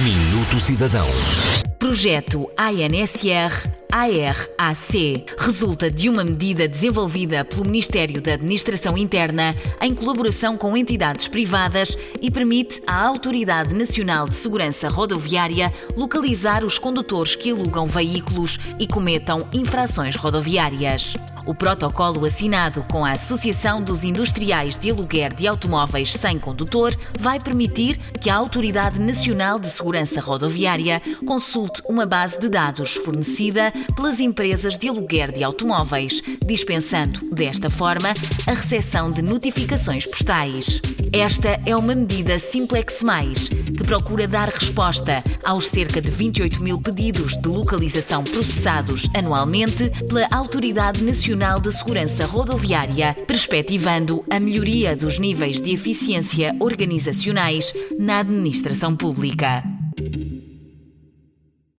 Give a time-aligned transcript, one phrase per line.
[0.00, 1.06] Minuto Cidadão.
[1.78, 10.56] Projeto ANSR ARAC resulta de uma medida desenvolvida pelo Ministério da Administração Interna em colaboração
[10.56, 17.50] com entidades privadas e permite à Autoridade Nacional de Segurança Rodoviária localizar os condutores que
[17.50, 21.14] alugam veículos e cometam infrações rodoviárias.
[21.44, 27.40] O protocolo assinado com a Associação dos Industriais de Aluguer de Automóveis Sem Condutor vai
[27.40, 34.20] permitir que a Autoridade Nacional de Segurança Rodoviária consulte uma base de dados fornecida pelas
[34.20, 38.12] empresas de aluguer de automóveis, dispensando, desta forma,
[38.46, 40.80] a recepção de notificações postais.
[41.12, 46.80] Esta é uma medida Simplex Mais, que procura dar resposta aos cerca de 28 mil
[46.80, 55.18] pedidos de localização processados anualmente pela Autoridade Nacional de Segurança Rodoviária, perspectivando a melhoria dos
[55.18, 59.62] níveis de eficiência organizacionais na administração pública.